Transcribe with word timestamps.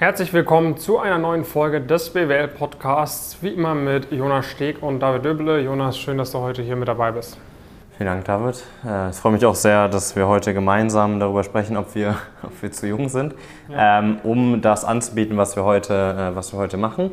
Herzlich 0.00 0.32
willkommen 0.32 0.76
zu 0.76 1.00
einer 1.00 1.18
neuen 1.18 1.42
Folge 1.42 1.80
des 1.80 2.10
BWL 2.10 2.46
Podcasts, 2.46 3.38
wie 3.40 3.48
immer 3.48 3.74
mit 3.74 4.12
Jonas 4.12 4.46
Steg 4.46 4.80
und 4.80 5.00
David 5.00 5.24
Döble. 5.24 5.60
Jonas, 5.60 5.98
schön, 5.98 6.18
dass 6.18 6.30
du 6.30 6.38
heute 6.38 6.62
hier 6.62 6.76
mit 6.76 6.86
dabei 6.86 7.10
bist. 7.10 7.36
Vielen 7.96 8.06
Dank, 8.06 8.24
David. 8.24 8.62
Äh, 8.86 9.08
es 9.08 9.18
freut 9.18 9.32
mich 9.32 9.44
auch 9.44 9.56
sehr, 9.56 9.88
dass 9.88 10.14
wir 10.14 10.28
heute 10.28 10.54
gemeinsam 10.54 11.18
darüber 11.18 11.42
sprechen, 11.42 11.76
ob 11.76 11.96
wir, 11.96 12.14
ob 12.44 12.62
wir 12.62 12.70
zu 12.70 12.86
jung 12.86 13.08
sind, 13.08 13.34
ja. 13.68 13.98
ähm, 13.98 14.18
um 14.22 14.62
das 14.62 14.84
anzubieten, 14.84 15.36
was 15.36 15.56
wir 15.56 15.64
heute, 15.64 15.94
äh, 15.94 16.36
was 16.36 16.52
wir 16.52 16.60
heute 16.60 16.76
machen. 16.76 17.10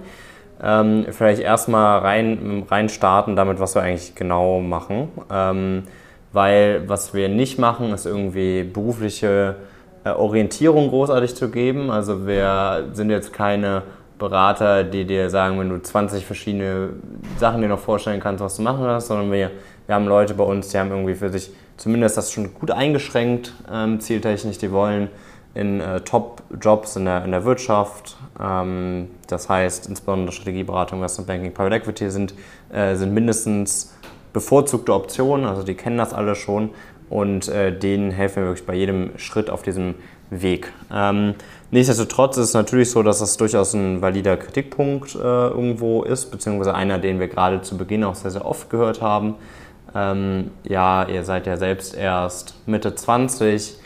Ähm, 0.61 1.07
vielleicht 1.09 1.41
erstmal 1.41 1.97
rein, 2.01 2.67
rein 2.69 2.89
starten 2.89 3.35
damit, 3.35 3.59
was 3.59 3.73
wir 3.73 3.81
eigentlich 3.81 4.13
genau 4.13 4.59
machen. 4.59 5.07
Ähm, 5.31 5.85
weil 6.33 6.87
was 6.87 7.15
wir 7.15 7.29
nicht 7.29 7.57
machen, 7.57 7.91
ist 7.93 8.05
irgendwie 8.05 8.61
berufliche 8.61 9.55
Orientierung 10.13 10.89
großartig 10.89 11.35
zu 11.35 11.49
geben. 11.49 11.89
Also 11.89 12.27
wir 12.27 12.89
sind 12.93 13.09
jetzt 13.09 13.33
keine 13.33 13.83
Berater, 14.17 14.83
die 14.83 15.05
dir 15.05 15.29
sagen, 15.29 15.59
wenn 15.59 15.69
du 15.69 15.81
20 15.81 16.25
verschiedene 16.25 16.91
Sachen 17.37 17.61
dir 17.61 17.67
noch 17.67 17.79
vorstellen 17.79 18.19
kannst, 18.19 18.43
was 18.43 18.55
du 18.55 18.61
machen 18.61 18.85
hast, 18.85 19.07
sondern 19.07 19.31
wir, 19.31 19.51
wir 19.87 19.95
haben 19.95 20.07
Leute 20.07 20.33
bei 20.33 20.43
uns, 20.43 20.69
die 20.69 20.77
haben 20.77 20.89
irgendwie 20.89 21.15
für 21.15 21.29
sich 21.29 21.51
zumindest 21.77 22.17
das 22.17 22.31
schon 22.31 22.53
gut 22.53 22.71
eingeschränkt, 22.71 23.53
ähm, 23.71 23.99
zieltechnisch, 23.99 24.57
die 24.57 24.71
wollen 24.71 25.09
in 25.53 25.81
äh, 25.81 26.01
Top-Jobs 26.01 26.95
in 26.95 27.05
der, 27.05 27.25
in 27.25 27.31
der 27.31 27.43
Wirtschaft, 27.43 28.17
ähm, 28.41 29.09
das 29.27 29.49
heißt 29.49 29.87
insbesondere 29.87 30.31
Strategieberatung, 30.31 30.99
Investment 30.99 31.27
Banking, 31.27 31.53
Private 31.53 31.75
Equity 31.75 32.09
sind, 32.09 32.33
äh, 32.71 32.95
sind 32.95 33.13
mindestens 33.13 33.93
bevorzugte 34.31 34.93
Optionen, 34.93 35.45
also 35.45 35.63
die 35.63 35.75
kennen 35.75 35.97
das 35.97 36.13
alle 36.13 36.35
schon 36.35 36.71
und 37.09 37.47
äh, 37.47 37.77
denen 37.77 38.11
helfen 38.11 38.43
wir 38.43 38.49
wirklich 38.49 38.65
bei 38.65 38.75
jedem 38.75 39.11
Schritt 39.17 39.49
auf 39.49 39.61
diesem 39.61 39.95
Weg. 40.29 40.71
Ähm, 40.91 41.35
nichtsdestotrotz 41.71 42.37
ist 42.37 42.49
es 42.49 42.53
natürlich 42.53 42.89
so, 42.89 43.03
dass 43.03 43.19
das 43.19 43.37
durchaus 43.37 43.73
ein 43.73 44.01
valider 44.01 44.37
Kritikpunkt 44.37 45.15
äh, 45.15 45.19
irgendwo 45.19 46.03
ist, 46.03 46.31
beziehungsweise 46.31 46.73
einer, 46.73 46.97
den 46.97 47.19
wir 47.19 47.27
gerade 47.27 47.61
zu 47.61 47.77
Beginn 47.77 48.03
auch 48.03 48.15
sehr, 48.15 48.31
sehr 48.31 48.45
oft 48.45 48.69
gehört 48.69 49.01
haben. 49.01 49.35
Ähm, 49.93 50.51
ja, 50.63 51.07
ihr 51.07 51.23
seid 51.23 51.47
ja 51.47 51.57
selbst 51.57 51.95
erst 51.95 52.55
Mitte 52.67 52.95
20. 52.95 53.77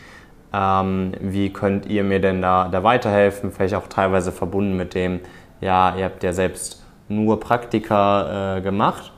Ähm, 0.52 1.12
wie 1.20 1.52
könnt 1.52 1.86
ihr 1.86 2.02
mir 2.02 2.20
denn 2.20 2.42
da, 2.42 2.68
da 2.68 2.82
weiterhelfen? 2.82 3.52
Vielleicht 3.52 3.74
auch 3.74 3.86
teilweise 3.86 4.32
verbunden 4.32 4.76
mit 4.76 4.94
dem, 4.94 5.20
ja, 5.60 5.94
ihr 5.96 6.06
habt 6.06 6.22
ja 6.24 6.32
selbst 6.32 6.82
nur 7.08 7.38
Praktika 7.38 8.56
äh, 8.56 8.60
gemacht. 8.60 9.12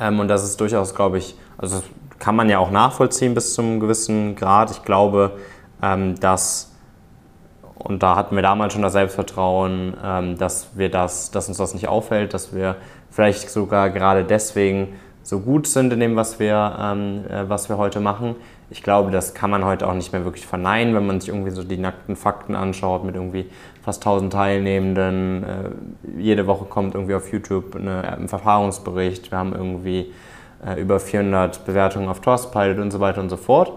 Ähm, 0.00 0.20
und 0.20 0.28
das 0.28 0.44
ist 0.44 0.60
durchaus, 0.60 0.94
glaube 0.94 1.18
ich, 1.18 1.34
also 1.58 1.82
kann 2.18 2.36
man 2.36 2.48
ja 2.48 2.58
auch 2.58 2.70
nachvollziehen 2.70 3.34
bis 3.34 3.54
zum 3.54 3.80
gewissen 3.80 4.36
Grad. 4.36 4.70
Ich 4.70 4.84
glaube, 4.84 5.38
ähm, 5.82 6.18
dass, 6.20 6.72
und 7.74 8.02
da 8.02 8.16
hatten 8.16 8.34
wir 8.34 8.42
damals 8.42 8.72
schon 8.72 8.82
das 8.82 8.92
Selbstvertrauen, 8.92 9.96
ähm, 10.04 10.38
dass, 10.38 10.70
wir 10.74 10.90
das, 10.90 11.30
dass 11.30 11.48
uns 11.48 11.58
das 11.58 11.74
nicht 11.74 11.88
auffällt, 11.88 12.34
dass 12.34 12.54
wir 12.54 12.76
vielleicht 13.10 13.50
sogar 13.50 13.90
gerade 13.90 14.24
deswegen 14.24 14.94
so 15.22 15.40
gut 15.40 15.66
sind 15.66 15.92
in 15.92 16.00
dem, 16.00 16.16
was 16.16 16.40
wir, 16.40 16.76
ähm, 16.80 17.24
äh, 17.28 17.48
was 17.48 17.68
wir 17.68 17.76
heute 17.76 18.00
machen. 18.00 18.34
Ich 18.70 18.82
glaube, 18.82 19.10
das 19.10 19.34
kann 19.34 19.50
man 19.50 19.64
heute 19.64 19.86
auch 19.86 19.94
nicht 19.94 20.12
mehr 20.12 20.24
wirklich 20.24 20.46
verneinen, 20.46 20.94
wenn 20.94 21.06
man 21.06 21.20
sich 21.20 21.30
irgendwie 21.30 21.50
so 21.50 21.62
die 21.62 21.78
nackten 21.78 22.16
Fakten 22.16 22.54
anschaut 22.54 23.04
mit 23.04 23.14
irgendwie 23.14 23.46
fast 23.82 24.02
1000 24.02 24.32
Teilnehmenden. 24.32 25.44
Äh, 25.44 26.20
jede 26.20 26.46
Woche 26.46 26.64
kommt 26.64 26.94
irgendwie 26.94 27.14
auf 27.14 27.32
YouTube 27.32 27.76
eine, 27.76 28.16
ein 28.16 28.28
Verfahrensbericht. 28.28 29.30
Wir 29.30 29.38
haben 29.38 29.54
irgendwie 29.54 30.12
äh, 30.64 30.80
über 30.80 31.00
400 31.00 31.64
Bewertungen 31.64 32.08
auf 32.08 32.20
Trustpilot 32.20 32.78
und 32.78 32.90
so 32.90 33.00
weiter 33.00 33.20
und 33.20 33.28
so 33.28 33.36
fort. 33.36 33.72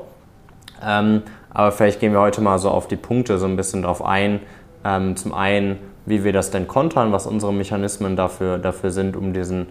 Ähm, 0.84 1.24
aber 1.54 1.72
vielleicht 1.72 2.00
gehen 2.00 2.14
wir 2.14 2.22
heute 2.22 2.42
mal 2.42 2.58
so 2.60 2.70
auf 2.70 2.88
die 2.88 2.96
Punkte 2.96 3.38
so 3.38 3.46
ein 3.46 3.56
bisschen 3.56 3.84
drauf 3.84 4.04
ein. 4.04 4.40
Ähm, 4.84 5.16
zum 5.16 5.34
einen, 5.34 5.78
wie 6.06 6.24
wir 6.24 6.34
das 6.34 6.50
denn 6.52 6.68
kontern, 6.68 7.12
was 7.12 7.28
unsere 7.28 7.54
Mechanismen 7.54 8.16
dafür, 8.16 8.58
dafür 8.58 8.92
sind, 8.92 9.16
um 9.16 9.34
diesen 9.34 9.68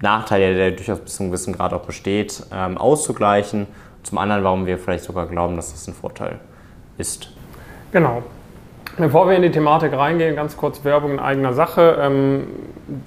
Nachteil, 0.00 0.54
der 0.54 0.72
durchaus 0.72 1.00
bis 1.00 1.16
zu 1.16 1.22
einem 1.22 1.30
gewissen 1.30 1.54
Grad 1.54 1.72
auch 1.72 1.82
besteht, 1.82 2.44
ähm, 2.52 2.76
auszugleichen. 2.78 3.66
Zum 4.02 4.18
anderen, 4.18 4.44
warum 4.44 4.66
wir 4.66 4.78
vielleicht 4.78 5.04
sogar 5.04 5.26
glauben, 5.26 5.56
dass 5.56 5.72
das 5.72 5.88
ein 5.88 5.94
Vorteil 5.94 6.38
ist. 6.98 7.32
Genau. 7.92 8.22
Bevor 8.98 9.28
wir 9.28 9.36
in 9.36 9.42
die 9.42 9.50
Thematik 9.50 9.92
reingehen, 9.92 10.36
ganz 10.36 10.56
kurz 10.56 10.84
Werbung 10.84 11.12
in 11.12 11.18
eigener 11.18 11.52
Sache. 11.52 11.98
Ähm, 12.00 12.46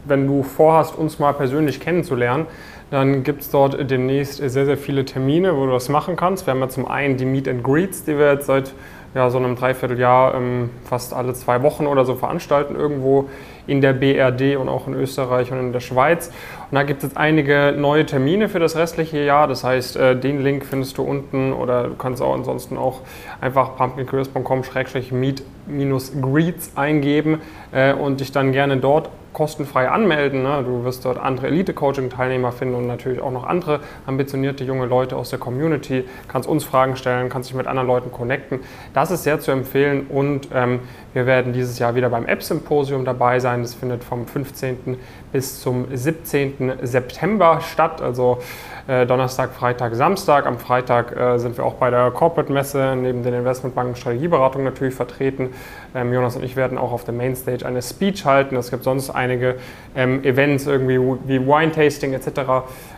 wenn 0.05 0.27
du 0.27 0.43
vorhast, 0.43 0.95
uns 0.95 1.19
mal 1.19 1.33
persönlich 1.33 1.79
kennenzulernen, 1.79 2.47
dann 2.91 3.23
gibt 3.23 3.41
es 3.41 3.51
dort 3.51 3.89
demnächst 3.89 4.37
sehr, 4.37 4.65
sehr 4.65 4.77
viele 4.77 5.05
Termine, 5.05 5.55
wo 5.55 5.65
du 5.65 5.71
das 5.71 5.89
machen 5.89 6.15
kannst. 6.15 6.47
Wir 6.47 6.53
haben 6.53 6.61
ja 6.61 6.69
zum 6.69 6.87
einen 6.87 7.17
die 7.17 7.25
Meet 7.25 7.47
and 7.47 7.63
Greets, 7.63 8.03
die 8.03 8.17
wir 8.17 8.33
jetzt 8.33 8.47
seit 8.47 8.73
ja, 9.15 9.29
so 9.29 9.37
einem 9.37 9.55
Dreivierteljahr 9.55 10.35
ähm, 10.35 10.69
fast 10.83 11.13
alle 11.13 11.33
zwei 11.33 11.63
Wochen 11.63 11.87
oder 11.87 12.03
so 12.05 12.15
veranstalten, 12.15 12.75
irgendwo 12.75 13.29
in 13.65 13.81
der 13.81 13.93
BRD 13.93 14.57
und 14.57 14.69
auch 14.69 14.85
in 14.87 14.93
Österreich 14.93 15.51
und 15.51 15.59
in 15.59 15.73
der 15.73 15.79
Schweiz. 15.79 16.27
Und 16.69 16.75
da 16.75 16.83
gibt 16.83 17.03
es 17.03 17.15
einige 17.15 17.73
neue 17.77 18.05
Termine 18.05 18.49
für 18.49 18.59
das 18.59 18.75
restliche 18.75 19.23
Jahr. 19.23 19.47
Das 19.47 19.63
heißt, 19.63 19.95
äh, 19.95 20.15
den 20.15 20.43
Link 20.43 20.63
findest 20.65 20.97
du 20.97 21.03
unten 21.03 21.53
oder 21.53 21.85
du 21.85 21.95
kannst 21.95 22.21
auch 22.21 22.33
ansonsten 22.33 22.77
auch 22.77 22.99
einfach 23.41 23.75
pumpkincareers.com-meet-greets 23.75 26.71
eingeben 26.75 27.41
äh, 27.71 27.93
und 27.93 28.19
dich 28.19 28.31
dann 28.31 28.51
gerne 28.51 28.77
dort 28.77 29.09
kostenfrei 29.33 29.89
anmelden. 29.89 30.43
Ne? 30.43 30.63
Du 30.65 30.83
wirst 30.83 31.05
dort 31.05 31.17
andere 31.17 31.47
Elite-Coaching-Teilnehmer 31.47 32.51
finden 32.51 32.75
und 32.75 32.87
natürlich 32.87 33.21
auch 33.21 33.31
noch 33.31 33.45
andere 33.45 33.79
ambitionierte 34.05 34.63
junge 34.63 34.85
Leute 34.85 35.15
aus 35.15 35.29
der 35.29 35.39
Community. 35.39 36.05
Kannst 36.27 36.47
uns 36.49 36.63
Fragen 36.63 36.95
stellen, 36.95 37.29
kannst 37.29 37.49
dich 37.49 37.55
mit 37.55 37.67
anderen 37.67 37.87
Leuten 37.87 38.11
connecten. 38.11 38.59
Das 38.93 39.11
ist 39.11 39.23
sehr 39.23 39.39
zu 39.39 39.51
empfehlen 39.51 40.07
und 40.07 40.49
ähm, 40.53 40.79
wir 41.13 41.25
werden 41.25 41.53
dieses 41.53 41.79
Jahr 41.79 41.95
wieder 41.95 42.09
beim 42.09 42.25
App-Symposium 42.25 43.05
dabei 43.05 43.39
sein. 43.39 43.61
Das 43.61 43.73
findet 43.73 44.03
vom 44.03 44.27
15. 44.27 44.97
bis 45.31 45.59
zum 45.61 45.85
17. 45.91 46.73
September 46.83 47.61
statt. 47.61 48.01
Also 48.01 48.39
äh, 48.87 49.05
Donnerstag, 49.05 49.51
Freitag, 49.51 49.93
Samstag. 49.93 50.47
Am 50.47 50.57
Freitag 50.57 51.15
äh, 51.15 51.37
sind 51.37 51.57
wir 51.57 51.65
auch 51.65 51.75
bei 51.75 51.91
der 51.91 52.09
Corporate-Messe 52.11 52.95
neben 52.95 53.23
den 53.23 53.35
Investmentbanken 53.35 53.95
Strategieberatungen 53.95 54.65
natürlich 54.65 54.95
vertreten. 54.95 55.49
Ähm, 55.93 56.11
Jonas 56.11 56.35
und 56.35 56.43
ich 56.43 56.55
werden 56.55 56.77
auch 56.77 56.91
auf 56.91 57.03
der 57.03 57.13
Mainstage 57.13 57.65
eine 57.65 57.81
Speech 57.81 58.25
halten. 58.25 58.55
Es 58.55 58.71
gibt 58.71 58.83
sonst 58.83 59.11
einige 59.19 59.55
ähm, 59.95 60.23
Events 60.23 60.65
irgendwie 60.65 60.99
wie 61.27 61.45
Wine-Tasting 61.45 62.13
etc. 62.13 62.29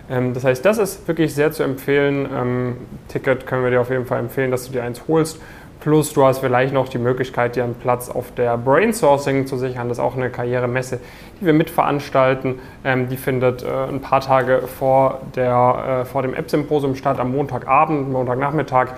Ähm, 0.10 0.34
das 0.34 0.44
heißt, 0.44 0.64
das 0.64 0.78
ist 0.78 1.08
wirklich 1.08 1.34
sehr 1.34 1.52
zu 1.52 1.64
empfehlen. 1.64 2.30
Ähm, 2.34 2.78
Ticket 3.08 3.46
können 3.46 3.64
wir 3.64 3.72
dir 3.72 3.82
auf 3.82 3.90
jeden 3.90 4.06
Fall 4.06 4.20
empfehlen, 4.20 4.52
dass 4.52 4.66
du 4.66 4.72
dir 4.72 4.84
eins 4.84 5.02
holst. 5.08 5.40
Plus 5.82 6.14
du 6.14 6.24
hast 6.24 6.40
vielleicht 6.40 6.76
noch 6.76 6.90
die 6.90 7.00
Möglichkeit, 7.00 7.56
dir 7.56 7.64
einen 7.64 7.74
Platz 7.74 8.08
auf 8.08 8.32
der 8.36 8.56
Brainsourcing 8.56 9.48
zu 9.48 9.58
sichern. 9.58 9.90
Das 9.90 9.98
ist 9.98 10.04
auch 10.04 10.16
eine 10.16 10.30
Karrieremesse, 10.30 11.00
die 11.40 11.46
wir 11.48 11.54
mitveranstalten. 11.54 12.60
Ähm, 12.84 13.10
die 13.10 13.18
findet 13.18 13.64
äh, 13.64 13.68
ein 13.90 14.00
paar 14.00 14.22
Tage 14.22 14.62
vor, 14.68 15.22
der, 15.36 16.04
äh, 16.04 16.06
vor 16.06 16.22
dem 16.22 16.36
App-Symposium 16.36 16.96
statt, 16.96 17.20
am 17.20 17.32
Montagabend, 17.32 18.12
Montagnachmittag. 18.12 18.90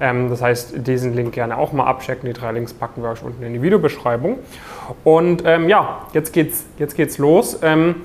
Ähm, 0.00 0.30
das 0.30 0.40
heißt, 0.40 0.86
diesen 0.86 1.14
Link 1.14 1.32
gerne 1.34 1.58
auch 1.58 1.72
mal 1.72 1.84
abchecken. 1.84 2.26
Die 2.26 2.32
drei 2.32 2.52
Links 2.52 2.72
packen 2.72 3.02
wir 3.02 3.10
euch 3.10 3.22
unten 3.22 3.42
in 3.42 3.52
die 3.52 3.62
Videobeschreibung. 3.62 4.38
Und 5.04 5.42
ähm, 5.44 5.68
ja, 5.68 6.06
jetzt 6.14 6.32
geht's, 6.32 6.64
jetzt 6.78 6.96
geht's 6.96 7.18
los. 7.18 7.58
Ähm, 7.62 7.96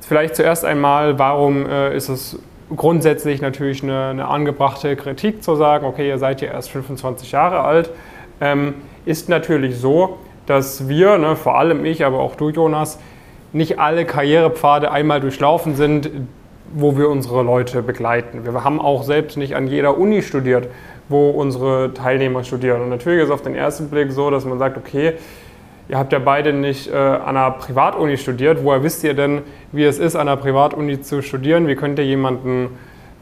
vielleicht 0.00 0.34
zuerst 0.34 0.64
einmal, 0.64 1.18
warum 1.18 1.66
äh, 1.66 1.94
ist 1.94 2.08
es 2.08 2.38
grundsätzlich 2.74 3.42
natürlich 3.42 3.82
eine, 3.82 4.06
eine, 4.06 4.28
angebrachte 4.28 4.96
Kritik 4.96 5.42
zu 5.44 5.56
sagen, 5.56 5.86
okay, 5.86 6.08
ihr 6.08 6.18
seid 6.18 6.40
ja 6.40 6.48
erst 6.48 6.70
25 6.70 7.32
Jahre 7.32 7.60
alt, 7.60 7.90
ähm, 8.40 8.74
ist 9.04 9.28
natürlich 9.28 9.76
so, 9.76 10.18
dass 10.46 10.88
wir, 10.88 11.18
ne, 11.18 11.36
vor 11.36 11.58
allem 11.58 11.84
ich, 11.84 12.04
aber 12.04 12.20
auch 12.20 12.34
du, 12.34 12.48
Jonas, 12.48 12.98
nicht 13.52 13.78
alle 13.78 14.06
Karrierepfade 14.06 14.90
einmal 14.90 15.20
durchlaufen 15.20 15.76
sind, 15.76 16.10
wo 16.74 16.96
wir 16.96 17.10
unsere 17.10 17.42
Leute 17.42 17.82
begleiten. 17.82 18.44
Wir 18.44 18.64
haben 18.64 18.80
auch 18.80 19.02
selbst 19.02 19.36
nicht 19.36 19.54
an 19.54 19.66
jeder 19.66 19.98
Uni 19.98 20.22
studiert, 20.22 20.68
wo 21.08 21.30
unsere 21.30 21.92
Teilnehmer 21.94 22.44
studieren. 22.44 22.82
Und 22.82 22.88
natürlich 22.88 23.20
ist 23.20 23.28
es 23.28 23.32
auf 23.32 23.42
den 23.42 23.54
ersten 23.54 23.88
Blick 23.88 24.12
so, 24.12 24.30
dass 24.30 24.44
man 24.44 24.58
sagt, 24.58 24.76
okay, 24.76 25.14
Ihr 25.88 25.98
habt 25.98 26.12
ja 26.12 26.20
beide 26.20 26.52
nicht 26.52 26.90
äh, 26.90 26.96
an 26.96 27.36
einer 27.36 27.50
Privatuni 27.50 28.16
studiert. 28.16 28.64
Woher 28.64 28.82
wisst 28.82 29.04
ihr 29.04 29.14
denn, 29.14 29.42
wie 29.72 29.84
es 29.84 29.98
ist, 29.98 30.14
an 30.14 30.22
einer 30.22 30.36
Privatuni 30.36 31.00
zu 31.00 31.22
studieren? 31.22 31.66
Wie 31.66 31.74
könnt 31.74 31.98
ihr 31.98 32.06
jemandem 32.06 32.70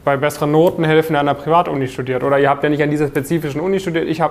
bei 0.05 0.15
besseren 0.15 0.51
Noten 0.51 0.83
helfen, 0.83 1.13
der 1.13 1.21
an 1.21 1.27
einer 1.27 1.37
Privatuni 1.37 1.87
studiert? 1.87 2.23
Oder 2.23 2.39
ihr 2.39 2.49
habt 2.49 2.63
ja 2.63 2.69
nicht 2.69 2.81
an 2.81 2.89
dieser 2.89 3.07
spezifischen 3.07 3.61
Uni 3.61 3.79
studiert, 3.79 4.07
ich 4.07 4.23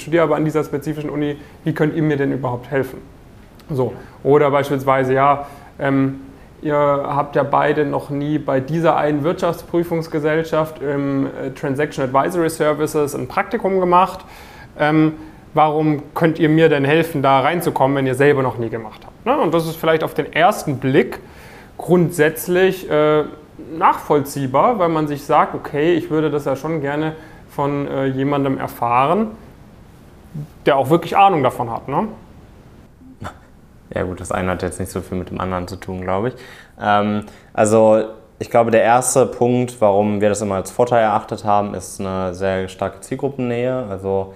studiere 0.00 0.22
aber 0.22 0.36
an 0.36 0.44
dieser 0.44 0.62
spezifischen 0.62 1.10
Uni. 1.10 1.36
Wie 1.64 1.72
könnt 1.72 1.94
ihr 1.96 2.02
mir 2.02 2.16
denn 2.16 2.30
überhaupt 2.30 2.70
helfen? 2.70 2.98
So. 3.70 3.92
Oder 4.22 4.50
beispielsweise, 4.50 5.14
ja, 5.14 5.46
ähm, 5.80 6.20
ihr 6.62 6.76
habt 6.76 7.36
ja 7.36 7.42
beide 7.42 7.84
noch 7.84 8.10
nie 8.10 8.38
bei 8.38 8.60
dieser 8.60 8.96
einen 8.96 9.22
Wirtschaftsprüfungsgesellschaft 9.24 10.82
im 10.82 11.26
äh, 11.26 11.50
Transaction 11.50 12.04
Advisory 12.04 12.50
Services 12.50 13.14
ein 13.14 13.28
Praktikum 13.28 13.80
gemacht. 13.80 14.24
Ähm, 14.78 15.14
warum 15.54 16.02
könnt 16.14 16.38
ihr 16.38 16.48
mir 16.48 16.68
denn 16.68 16.84
helfen, 16.84 17.22
da 17.22 17.40
reinzukommen, 17.40 17.96
wenn 17.96 18.06
ihr 18.06 18.14
selber 18.14 18.42
noch 18.42 18.58
nie 18.58 18.68
gemacht 18.68 19.00
habt? 19.04 19.26
Ne? 19.26 19.36
Und 19.36 19.54
das 19.54 19.66
ist 19.66 19.76
vielleicht 19.76 20.04
auf 20.04 20.14
den 20.14 20.32
ersten 20.32 20.78
Blick 20.78 21.20
grundsätzlich 21.76 22.90
äh, 22.90 23.24
nachvollziehbar, 23.76 24.78
weil 24.78 24.88
man 24.88 25.06
sich 25.06 25.24
sagt, 25.24 25.54
okay, 25.54 25.94
ich 25.94 26.10
würde 26.10 26.30
das 26.30 26.44
ja 26.44 26.56
schon 26.56 26.80
gerne 26.80 27.14
von 27.50 27.86
äh, 27.88 28.06
jemandem 28.06 28.58
erfahren, 28.58 29.28
der 30.66 30.76
auch 30.76 30.90
wirklich 30.90 31.16
Ahnung 31.16 31.42
davon 31.42 31.70
hat. 31.70 31.88
Ne? 31.88 32.08
Ja 33.94 34.02
gut, 34.02 34.20
das 34.20 34.32
eine 34.32 34.50
hat 34.50 34.62
jetzt 34.62 34.80
nicht 34.80 34.92
so 34.92 35.00
viel 35.00 35.18
mit 35.18 35.30
dem 35.30 35.40
anderen 35.40 35.66
zu 35.66 35.76
tun, 35.76 36.00
glaube 36.00 36.28
ich. 36.28 36.34
Ähm, 36.80 37.24
also 37.52 38.04
ich 38.38 38.50
glaube, 38.50 38.70
der 38.70 38.82
erste 38.82 39.26
Punkt, 39.26 39.80
warum 39.80 40.20
wir 40.20 40.28
das 40.28 40.42
immer 40.42 40.56
als 40.56 40.70
Vorteil 40.70 41.02
erachtet 41.02 41.44
haben, 41.44 41.74
ist 41.74 42.00
eine 42.00 42.34
sehr 42.34 42.68
starke 42.68 43.00
Zielgruppennähe. 43.00 43.86
Also 43.90 44.34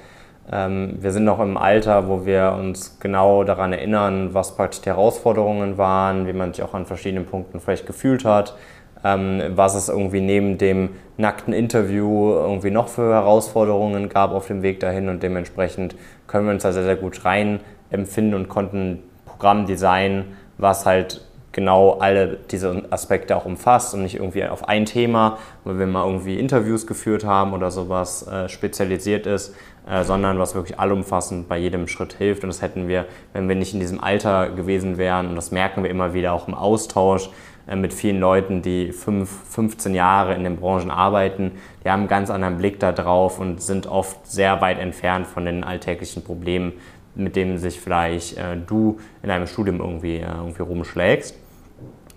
ähm, 0.51 0.97
wir 0.99 1.13
sind 1.13 1.25
noch 1.25 1.39
im 1.39 1.57
Alter, 1.57 2.09
wo 2.09 2.27
wir 2.27 2.57
uns 2.59 2.99
genau 2.99 3.45
daran 3.45 3.73
erinnern, 3.73 4.35
was 4.35 4.57
praktisch 4.57 4.81
die 4.81 4.89
Herausforderungen 4.89 5.79
waren, 5.79 6.27
wie 6.27 6.33
man 6.33 6.53
sich 6.53 6.65
auch 6.65 6.75
an 6.75 6.87
verschiedenen 6.87 7.27
Punkten 7.27 7.61
vielleicht 7.61 7.87
gefühlt 7.87 8.25
hat, 8.25 8.57
ähm, 9.05 9.41
was 9.55 9.77
es 9.77 9.89
irgendwie 9.89 10.21
neben 10.21 10.59
dem 10.59 10.91
nackten 11.17 11.53
Interview 11.55 12.33
irgendwie 12.33 12.71
noch 12.71 12.89
für 12.89 13.13
Herausforderungen 13.13 14.09
gab 14.09 14.33
auf 14.33 14.49
dem 14.49 14.63
Weg 14.63 14.81
dahin 14.81 15.09
und 15.09 15.23
dementsprechend 15.23 15.95
können 16.27 16.47
wir 16.47 16.55
uns 16.55 16.65
da 16.65 16.73
sehr, 16.73 16.85
sehr 16.85 16.97
gut 16.97 17.25
rein 17.25 17.61
empfinden 17.91 18.35
und 18.35 18.49
konnten 18.49 19.03
Programm 19.43 19.67
designen, 19.67 20.37
was 20.57 20.87
halt 20.87 21.21
genau 21.51 21.99
alle 21.99 22.39
diese 22.53 22.85
Aspekte 22.91 23.37
auch 23.37 23.45
umfasst 23.45 23.93
und 23.93 24.03
nicht 24.03 24.15
irgendwie 24.15 24.45
auf 24.45 24.69
ein 24.69 24.87
Thema, 24.87 25.37
weil 25.65 25.81
wir 25.81 25.87
mal 25.89 26.07
irgendwie 26.07 26.39
Interviews 26.39 26.87
geführt 26.87 27.25
haben 27.25 27.53
oder 27.53 27.73
sowas 27.73 28.25
äh, 28.29 28.49
spezialisiert 28.49 29.27
ist, 29.27 29.53
äh, 29.91 30.05
sondern 30.05 30.39
was 30.39 30.55
wirklich 30.55 30.79
allumfassend 30.79 31.49
bei 31.49 31.59
jedem 31.59 31.89
Schritt 31.89 32.13
hilft. 32.13 32.45
Und 32.45 32.51
das 32.51 32.63
hätten 32.63 32.87
wir, 32.87 33.05
wenn 33.33 33.49
wir 33.49 33.57
nicht 33.57 33.75
in 33.75 33.81
diesem 33.81 34.01
Alter 34.01 34.49
gewesen 34.51 34.97
wären, 34.97 35.27
und 35.27 35.35
das 35.35 35.51
merken 35.51 35.83
wir 35.83 35.91
immer 35.91 36.15
wieder 36.15 36.35
auch 36.35 36.47
im 36.47 36.55
Austausch 36.55 37.29
äh, 37.67 37.75
mit 37.75 37.93
vielen 37.93 38.21
Leuten, 38.21 38.63
die 38.63 38.93
fünf, 38.93 39.29
15 39.51 39.93
Jahre 39.93 40.35
in 40.35 40.45
den 40.45 40.57
Branchen 40.57 40.93
arbeiten, 40.93 41.51
die 41.85 41.91
haben 41.91 42.03
einen 42.03 42.09
ganz 42.09 42.31
anderen 42.31 42.59
Blick 42.59 42.79
darauf 42.79 43.41
und 43.41 43.61
sind 43.61 43.89
oft 43.89 44.25
sehr 44.25 44.61
weit 44.61 44.79
entfernt 44.79 45.27
von 45.27 45.45
den 45.45 45.65
alltäglichen 45.65 46.23
Problemen, 46.23 46.75
mit 47.15 47.37
denen 47.37 47.59
sich 47.59 47.81
vielleicht 47.81 48.37
äh, 48.39 48.57
du 48.57 48.99
in 49.23 49.29
deinem 49.29 49.47
Studium 49.47 49.81
irgendwie, 49.81 50.17
äh, 50.17 50.27
irgendwie 50.27 50.63
rumschlägst. 50.63 51.35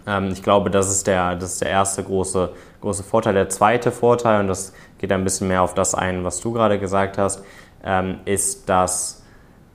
Ähm, 0.07 0.29
ich 0.31 0.43
glaube, 0.43 0.69
das 0.69 0.89
ist 0.89 1.07
der, 1.07 1.35
das 1.35 1.53
ist 1.53 1.61
der 1.61 1.69
erste 1.69 2.03
große, 2.03 2.51
große 2.81 3.03
Vorteil. 3.03 3.33
Der 3.33 3.49
zweite 3.49 3.91
Vorteil, 3.91 4.41
und 4.41 4.47
das 4.47 4.73
geht 4.97 5.11
ein 5.11 5.23
bisschen 5.23 5.47
mehr 5.47 5.61
auf 5.61 5.73
das 5.73 5.95
ein, 5.95 6.23
was 6.23 6.39
du 6.39 6.51
gerade 6.51 6.79
gesagt 6.79 7.17
hast, 7.17 7.43
ähm, 7.83 8.19
ist, 8.25 8.69
dass 8.69 9.23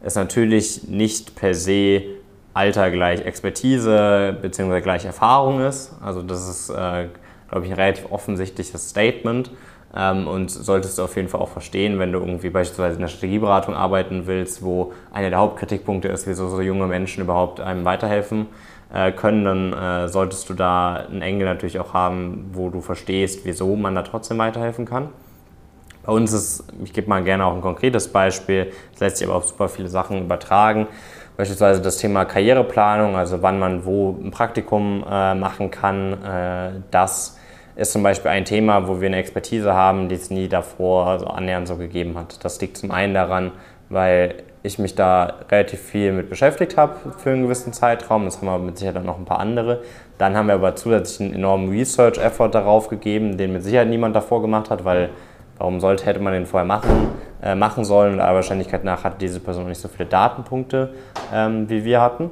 es 0.02 0.14
natürlich 0.14 0.88
nicht 0.88 1.36
per 1.36 1.54
se 1.54 2.02
Alter 2.54 2.90
gleich 2.90 3.20
Expertise 3.24 4.36
bzw. 4.40 4.80
gleich 4.80 5.04
Erfahrung 5.04 5.60
ist. 5.60 5.92
Also 6.02 6.22
das 6.22 6.48
ist, 6.48 6.70
äh, 6.70 7.08
glaube 7.48 7.66
ich, 7.66 7.72
ein 7.72 7.78
relativ 7.78 8.10
offensichtliches 8.10 8.88
Statement. 8.90 9.50
Ähm, 9.94 10.28
und 10.28 10.50
solltest 10.50 10.98
du 10.98 11.02
auf 11.02 11.16
jeden 11.16 11.28
Fall 11.28 11.40
auch 11.40 11.48
verstehen, 11.48 11.98
wenn 11.98 12.12
du 12.12 12.20
irgendwie 12.20 12.50
beispielsweise 12.50 12.94
in 12.94 13.00
der 13.00 13.08
Strategieberatung 13.08 13.74
arbeiten 13.74 14.26
willst, 14.26 14.62
wo 14.62 14.92
einer 15.12 15.30
der 15.30 15.38
Hauptkritikpunkte 15.38 16.08
ist, 16.08 16.26
wieso 16.26 16.48
so 16.48 16.60
junge 16.60 16.86
Menschen 16.86 17.24
überhaupt 17.24 17.60
einem 17.60 17.84
weiterhelfen 17.84 18.46
äh, 18.92 19.10
können, 19.12 19.44
dann 19.44 19.72
äh, 19.72 20.08
solltest 20.08 20.48
du 20.48 20.54
da 20.54 20.94
einen 20.94 21.22
Engel 21.22 21.46
natürlich 21.46 21.80
auch 21.80 21.92
haben, 21.92 22.50
wo 22.52 22.70
du 22.70 22.80
verstehst, 22.80 23.40
wieso 23.44 23.74
man 23.74 23.94
da 23.94 24.02
trotzdem 24.02 24.38
weiterhelfen 24.38 24.84
kann. 24.84 25.08
Bei 26.04 26.12
uns 26.12 26.32
ist, 26.32 26.64
ich 26.82 26.92
gebe 26.92 27.08
mal 27.08 27.22
gerne 27.22 27.44
auch 27.44 27.54
ein 27.54 27.60
konkretes 27.60 28.08
Beispiel, 28.08 28.72
das 28.92 29.00
lässt 29.00 29.16
sich 29.18 29.26
aber 29.26 29.36
auf 29.36 29.46
super 29.46 29.68
viele 29.68 29.88
Sachen 29.88 30.22
übertragen. 30.22 30.86
Beispielsweise 31.36 31.80
das 31.80 31.98
Thema 31.98 32.24
Karriereplanung, 32.24 33.16
also 33.16 33.42
wann 33.42 33.58
man 33.58 33.84
wo 33.84 34.18
ein 34.22 34.30
Praktikum 34.30 35.04
äh, 35.08 35.34
machen 35.34 35.70
kann, 35.70 36.22
äh, 36.22 36.70
das 36.90 37.38
ist 37.80 37.92
zum 37.92 38.02
Beispiel 38.02 38.30
ein 38.30 38.44
Thema, 38.44 38.86
wo 38.88 39.00
wir 39.00 39.06
eine 39.06 39.16
Expertise 39.16 39.72
haben, 39.72 40.10
die 40.10 40.14
es 40.14 40.28
nie 40.28 40.48
davor 40.48 41.18
so 41.18 41.26
annähernd 41.26 41.66
so 41.66 41.76
gegeben 41.76 42.18
hat. 42.18 42.44
Das 42.44 42.60
liegt 42.60 42.76
zum 42.76 42.90
einen 42.90 43.14
daran, 43.14 43.52
weil 43.88 44.34
ich 44.62 44.78
mich 44.78 44.94
da 44.94 45.36
relativ 45.50 45.80
viel 45.80 46.12
mit 46.12 46.28
beschäftigt 46.28 46.76
habe 46.76 46.96
für 47.16 47.30
einen 47.30 47.44
gewissen 47.44 47.72
Zeitraum. 47.72 48.26
Das 48.26 48.36
haben 48.36 48.46
wir 48.48 48.58
mit 48.58 48.76
Sicherheit 48.76 49.02
noch 49.02 49.18
ein 49.18 49.24
paar 49.24 49.38
andere. 49.38 49.80
Dann 50.18 50.36
haben 50.36 50.48
wir 50.48 50.56
aber 50.56 50.76
zusätzlich 50.76 51.28
einen 51.28 51.36
enormen 51.36 51.70
Research-Effort 51.70 52.50
darauf 52.50 52.88
gegeben, 52.88 53.38
den 53.38 53.54
mit 53.54 53.62
Sicherheit 53.62 53.88
niemand 53.88 54.14
davor 54.14 54.42
gemacht 54.42 54.68
hat, 54.68 54.84
weil 54.84 55.08
warum 55.56 55.80
sollte, 55.80 56.04
hätte 56.04 56.20
man 56.20 56.34
den 56.34 56.44
vorher 56.44 56.66
machen, 56.66 57.08
äh, 57.42 57.54
machen 57.54 57.86
sollen 57.86 58.12
und 58.12 58.20
aller 58.20 58.34
Wahrscheinlichkeit 58.34 58.84
nach 58.84 59.04
hat 59.04 59.22
diese 59.22 59.40
Person 59.40 59.66
nicht 59.66 59.80
so 59.80 59.88
viele 59.88 60.06
Datenpunkte, 60.06 60.90
ähm, 61.32 61.70
wie 61.70 61.82
wir 61.84 62.02
hatten. 62.02 62.30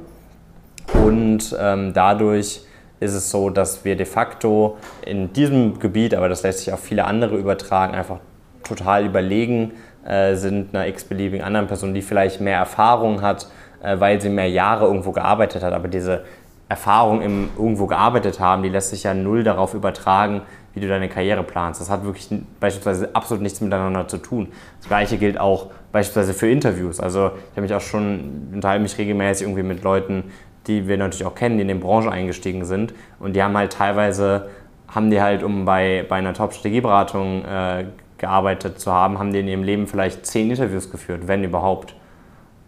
Und 0.93 1.57
ähm, 1.59 1.93
dadurch 1.95 2.61
ist 2.99 3.13
es 3.13 3.31
so, 3.31 3.49
dass 3.49 3.85
wir 3.85 3.95
de 3.95 4.05
facto 4.05 4.77
in 5.05 5.31
diesem 5.33 5.79
Gebiet, 5.79 6.13
aber 6.13 6.29
das 6.29 6.43
lässt 6.43 6.59
sich 6.59 6.73
auf 6.73 6.81
viele 6.81 7.05
andere 7.05 7.37
übertragen, 7.37 7.93
einfach 7.93 8.19
total 8.63 9.05
überlegen 9.05 9.71
äh, 10.05 10.35
sind 10.35 10.73
einer 10.73 10.87
x-beliebigen 10.87 11.43
anderen 11.43 11.67
Person, 11.67 11.93
die 11.93 12.01
vielleicht 12.01 12.41
mehr 12.41 12.57
Erfahrung 12.57 13.21
hat, 13.21 13.47
äh, 13.81 13.99
weil 13.99 14.19
sie 14.21 14.29
mehr 14.29 14.49
Jahre 14.49 14.85
irgendwo 14.85 15.11
gearbeitet 15.11 15.63
hat. 15.63 15.73
Aber 15.73 15.87
diese 15.87 16.23
Erfahrung 16.67 17.21
im 17.21 17.49
irgendwo 17.57 17.87
gearbeitet 17.87 18.39
haben, 18.39 18.63
die 18.63 18.69
lässt 18.69 18.91
sich 18.91 19.03
ja 19.03 19.13
null 19.13 19.43
darauf 19.43 19.73
übertragen, 19.73 20.41
wie 20.73 20.79
du 20.79 20.87
deine 20.87 21.09
Karriere 21.09 21.43
planst. 21.43 21.81
Das 21.81 21.89
hat 21.89 22.03
wirklich 22.03 22.29
beispielsweise 22.59 23.09
absolut 23.13 23.41
nichts 23.41 23.59
miteinander 23.59 24.07
zu 24.07 24.17
tun. 24.17 24.49
Das 24.79 24.87
gleiche 24.87 25.17
gilt 25.17 25.39
auch 25.39 25.67
beispielsweise 25.91 26.33
für 26.33 26.49
Interviews. 26.49 26.99
Also 26.99 27.27
ich 27.27 27.51
habe 27.51 27.61
mich 27.61 27.73
auch 27.73 27.81
schon, 27.81 28.51
unterhalte 28.53 28.83
mich 28.83 28.97
regelmäßig 28.97 29.47
irgendwie 29.47 29.63
mit 29.63 29.83
Leuten, 29.83 30.25
die 30.69 30.87
wir 30.87 30.97
natürlich 30.97 31.25
auch 31.25 31.35
kennen, 31.35 31.57
die 31.57 31.63
in 31.63 31.67
die 31.67 31.73
Branche 31.73 32.11
eingestiegen 32.11 32.63
sind. 32.63 32.93
Und 33.19 33.35
die 33.35 33.43
haben 33.43 33.57
halt 33.57 33.73
teilweise, 33.73 34.49
haben 34.87 35.09
die 35.09 35.21
halt, 35.21 35.43
um 35.43 35.65
bei, 35.65 36.05
bei 36.07 36.15
einer 36.15 36.33
Top-Strategieberatung 36.33 37.43
äh, 37.43 37.85
gearbeitet 38.17 38.79
zu 38.79 38.93
haben, 38.93 39.19
haben 39.19 39.33
die 39.33 39.39
in 39.39 39.47
ihrem 39.47 39.63
Leben 39.63 39.87
vielleicht 39.87 40.25
zehn 40.25 40.49
Interviews 40.49 40.91
geführt, 40.91 41.21
wenn 41.25 41.43
überhaupt. 41.43 41.95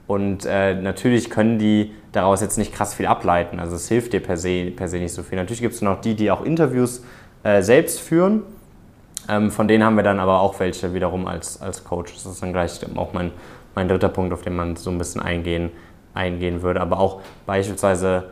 Und 0.07 0.45
äh, 0.45 0.73
natürlich 0.75 1.29
können 1.29 1.59
die 1.59 1.93
daraus 2.11 2.41
jetzt 2.41 2.57
nicht 2.57 2.73
krass 2.73 2.93
viel 2.93 3.05
ableiten. 3.05 3.59
Also 3.59 3.75
es 3.75 3.87
hilft 3.87 4.11
dir 4.11 4.19
per 4.19 4.35
se, 4.35 4.71
per 4.75 4.89
se 4.89 4.97
nicht 4.97 5.13
so 5.13 5.23
viel. 5.23 5.37
Natürlich 5.37 5.61
gibt 5.61 5.73
es 5.73 5.81
noch 5.81 6.01
die, 6.01 6.15
die 6.15 6.31
auch 6.31 6.43
Interviews 6.43 7.03
äh, 7.43 7.61
selbst 7.61 8.01
führen. 8.01 8.41
Ähm, 9.29 9.51
von 9.51 9.67
denen 9.67 9.85
haben 9.85 9.95
wir 9.95 10.03
dann 10.03 10.19
aber 10.19 10.41
auch 10.41 10.59
welche 10.59 10.93
wiederum 10.93 11.27
als, 11.27 11.61
als 11.61 11.83
Coach. 11.83 12.13
Das 12.13 12.25
ist 12.25 12.41
dann 12.41 12.51
gleich 12.51 12.79
auch 12.95 13.13
mein, 13.13 13.31
mein 13.75 13.87
dritter 13.87 14.09
Punkt, 14.09 14.33
auf 14.33 14.41
den 14.41 14.55
man 14.55 14.75
so 14.75 14.89
ein 14.89 14.97
bisschen 14.97 15.21
eingehen 15.21 15.71
eingehen 16.13 16.61
würde. 16.61 16.81
Aber 16.81 16.99
auch 16.99 17.21
beispielsweise, 17.45 18.25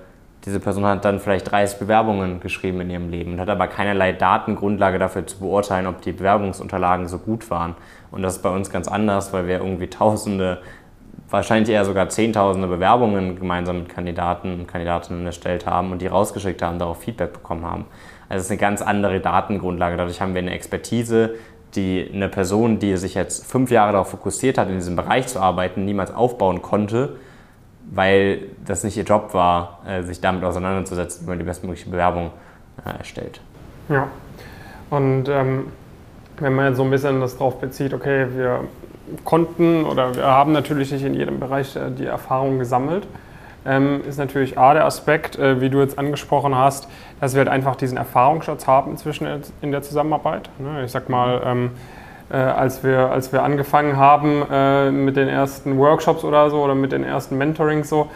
diese 0.46 0.60
Person 0.60 0.86
hat 0.86 1.04
dann 1.06 1.20
vielleicht 1.20 1.52
30 1.52 1.80
Bewerbungen 1.80 2.40
geschrieben 2.40 2.82
in 2.82 2.90
ihrem 2.90 3.10
Leben 3.10 3.34
und 3.34 3.40
hat 3.40 3.50
aber 3.50 3.68
keinerlei 3.68 4.14
Datengrundlage 4.14 5.00
dafür 5.00 5.28
zu 5.28 5.40
beurteilen, 5.40 5.88
ob 5.88 6.02
die 6.02 6.14
Bewerbungsunterlagen 6.14 7.08
so 7.08 7.18
gut 7.18 7.50
waren. 7.50 7.76
Und 8.12 8.22
das 8.22 8.38
ist 8.38 8.42
bei 8.42 8.50
uns 8.50 8.70
ganz 8.70 8.88
anders, 8.88 9.34
weil 9.34 9.48
wir 9.48 9.58
irgendwie 9.58 9.88
Tausende, 9.88 10.60
wahrscheinlich 11.30 11.70
eher 11.70 11.86
sogar 11.86 12.10
Zehntausende 12.10 12.68
Bewerbungen 12.68 13.38
gemeinsam 13.38 13.80
mit 13.80 13.90
Kandidaten 13.90 14.54
und 14.54 14.68
Kandidatinnen 14.68 15.26
erstellt 15.26 15.66
haben 15.66 15.92
und 15.92 16.02
die 16.02 16.08
rausgeschickt 16.08 16.62
haben, 16.62 16.80
darauf 16.80 17.02
Feedback 17.02 17.34
bekommen 17.34 17.66
haben. 17.66 17.86
Also 18.30 18.40
es 18.40 18.46
ist 18.46 18.52
eine 18.52 18.60
ganz 18.60 18.82
andere 18.82 19.20
Datengrundlage. 19.20 19.98
Dadurch 19.98 20.22
haben 20.22 20.34
wir 20.34 20.42
eine 20.42 20.52
Expertise, 20.52 21.36
die 21.76 22.10
eine 22.14 22.30
Person, 22.30 22.80
die 22.80 22.96
sich 22.98 23.14
jetzt 23.14 23.46
fünf 23.46 23.72
Jahre 23.72 23.92
darauf 23.92 24.10
fokussiert 24.10 24.58
hat, 24.58 24.70
in 24.70 24.76
diesem 24.76 24.96
Bereich 24.96 25.28
zu 25.28 25.40
arbeiten, 25.40 25.86
niemals 25.86 26.14
aufbauen 26.14 26.62
konnte, 26.62 27.18
weil 27.92 28.42
das 28.66 28.84
nicht 28.84 28.98
ihr 28.98 29.04
Job 29.04 29.34
war, 29.34 29.80
äh, 29.88 30.04
sich 30.04 30.22
damit 30.22 30.44
auseinanderzusetzen, 30.44 31.26
wie 31.26 31.30
man 31.30 31.40
die 31.40 31.46
bestmögliche 31.46 31.90
Bewerbung 31.90 32.32
äh, 32.86 32.98
erstellt. 32.98 33.42
Ja, 33.90 34.08
und 34.90 35.28
ähm, 35.30 35.72
wenn 36.38 36.54
man 36.54 36.68
jetzt 36.68 36.78
so 36.78 36.84
ein 36.84 36.92
bisschen 36.92 37.20
das 37.20 37.38
drauf 37.38 37.60
bezieht, 37.60 37.94
okay, 37.94 38.28
wir 38.36 38.62
konnten 39.24 39.86
oder 39.86 40.16
wir 40.16 40.26
haben 40.26 40.52
natürlich 40.52 40.92
nicht 40.92 41.04
in 41.04 41.14
jedem 41.14 41.40
Bereich 41.40 41.76
äh, 41.76 41.90
die 41.92 42.06
Erfahrung 42.06 42.60
gesammelt, 42.60 43.08
ähm, 43.66 44.02
ist 44.08 44.18
natürlich 44.18 44.58
A 44.58 44.74
der 44.74 44.86
Aspekt, 44.86 45.38
äh, 45.38 45.60
wie 45.60 45.70
du 45.70 45.80
jetzt 45.80 45.98
angesprochen 46.00 46.56
hast, 46.56 46.88
dass 47.20 47.34
wir 47.34 47.40
halt 47.40 47.50
einfach 47.50 47.76
diesen 47.76 47.98
Erfahrungsschatz 47.98 48.68
haben 48.68 48.98
zwischen 48.98 49.28
in 49.62 49.72
der 49.72 49.82
Zusammenarbeit. 49.82 50.50
Ne? 50.60 50.86
Ich 50.86 50.92
sag 50.92 51.10
mal, 51.10 51.42
ähm, 51.44 51.72
äh, 52.30 52.36
als, 52.36 52.84
wir, 52.84 53.12
als 53.12 53.32
wir 53.32 53.44
angefangen 53.44 53.98
haben 53.98 54.44
äh, 54.52 54.92
mit 54.92 55.16
den 55.16 55.28
ersten 55.28 55.78
Workshops 55.78 56.24
oder 56.24 56.50
so 56.50 56.64
oder 56.64 56.76
mit 56.76 56.92
den 56.92 57.04
ersten 57.04 57.38
Mentorings 57.38 57.90
so, 57.90 58.10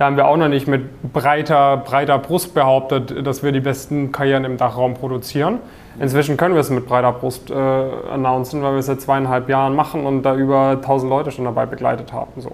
da 0.00 0.06
haben 0.06 0.16
wir 0.16 0.26
auch 0.26 0.38
noch 0.38 0.48
nicht 0.48 0.66
mit 0.66 1.12
breiter, 1.12 1.76
breiter 1.76 2.18
Brust 2.18 2.54
behauptet, 2.54 3.26
dass 3.26 3.42
wir 3.42 3.52
die 3.52 3.60
besten 3.60 4.12
Karrieren 4.12 4.46
im 4.46 4.56
Dachraum 4.56 4.94
produzieren. 4.94 5.58
Inzwischen 5.98 6.38
können 6.38 6.54
wir 6.54 6.62
es 6.62 6.70
mit 6.70 6.86
breiter 6.86 7.12
Brust 7.12 7.50
äh, 7.50 7.54
announcen, 7.54 8.62
weil 8.62 8.72
wir 8.72 8.78
es 8.78 8.86
seit 8.86 9.02
zweieinhalb 9.02 9.50
Jahren 9.50 9.76
machen 9.76 10.06
und 10.06 10.22
da 10.22 10.34
über 10.34 10.70
1000 10.70 11.10
Leute 11.10 11.30
schon 11.32 11.44
dabei 11.44 11.66
begleitet 11.66 12.14
haben. 12.14 12.40
So. 12.40 12.52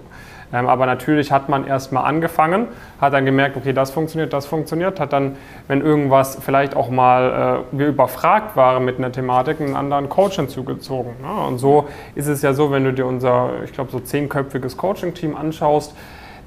Ähm, 0.51 0.67
aber 0.67 0.85
natürlich 0.85 1.31
hat 1.31 1.47
man 1.47 1.65
erstmal 1.65 2.03
angefangen, 2.03 2.67
hat 2.99 3.13
dann 3.13 3.23
gemerkt, 3.23 3.55
okay, 3.55 3.71
das 3.71 3.91
funktioniert, 3.91 4.33
das 4.33 4.45
funktioniert, 4.45 4.99
hat 4.99 5.13
dann, 5.13 5.37
wenn 5.69 5.79
irgendwas 5.79 6.37
vielleicht 6.41 6.75
auch 6.75 6.89
mal 6.89 7.63
äh, 7.71 7.77
wir 7.77 7.87
überfragt 7.87 8.57
waren 8.57 8.83
mit 8.83 8.97
einer 8.97 9.13
Thematik, 9.13 9.61
einen 9.61 9.77
anderen 9.77 10.09
Coach 10.09 10.35
hinzugezogen. 10.35 11.13
Ne? 11.21 11.47
Und 11.47 11.59
so 11.59 11.87
ist 12.13 12.27
es 12.27 12.41
ja 12.41 12.51
so, 12.51 12.71
wenn 12.71 12.83
du 12.83 12.91
dir 12.91 13.05
unser, 13.05 13.51
ich 13.63 13.71
glaube, 13.71 13.89
so 13.89 14.01
zehnköpfiges 14.01 14.75
Coaching-Team 14.75 15.37
anschaust, 15.37 15.95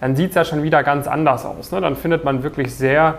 dann 0.01 0.17
sieht 0.17 0.31
es 0.31 0.35
ja 0.35 0.45
schon 0.45 0.63
wieder 0.63 0.83
ganz 0.83 1.07
anders 1.07 1.45
aus. 1.45 1.73
Ne? 1.73 1.81
Dann 1.81 1.97
findet 1.97 2.25
man 2.25 2.43
wirklich 2.43 2.75
sehr 2.75 3.17